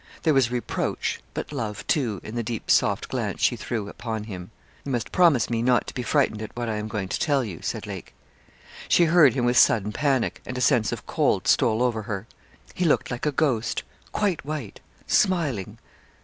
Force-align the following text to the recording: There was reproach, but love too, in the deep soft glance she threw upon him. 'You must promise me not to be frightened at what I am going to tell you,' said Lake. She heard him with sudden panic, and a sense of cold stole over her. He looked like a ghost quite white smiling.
There 0.23 0.33
was 0.33 0.49
reproach, 0.49 1.19
but 1.35 1.51
love 1.51 1.85
too, 1.85 2.21
in 2.23 2.33
the 2.33 2.41
deep 2.41 2.71
soft 2.71 3.07
glance 3.07 3.39
she 3.39 3.55
threw 3.55 3.87
upon 3.87 4.23
him. 4.23 4.49
'You 4.83 4.93
must 4.93 5.11
promise 5.11 5.47
me 5.47 5.61
not 5.61 5.85
to 5.85 5.93
be 5.93 6.01
frightened 6.01 6.41
at 6.41 6.55
what 6.57 6.67
I 6.67 6.77
am 6.77 6.87
going 6.87 7.07
to 7.07 7.19
tell 7.19 7.43
you,' 7.43 7.61
said 7.61 7.85
Lake. 7.85 8.15
She 8.87 9.05
heard 9.05 9.35
him 9.35 9.45
with 9.45 9.57
sudden 9.59 9.91
panic, 9.91 10.41
and 10.43 10.57
a 10.57 10.59
sense 10.59 10.91
of 10.91 11.05
cold 11.05 11.47
stole 11.47 11.83
over 11.83 12.01
her. 12.01 12.25
He 12.73 12.83
looked 12.83 13.11
like 13.11 13.27
a 13.27 13.31
ghost 13.31 13.83
quite 14.11 14.43
white 14.43 14.79
smiling. 15.05 15.77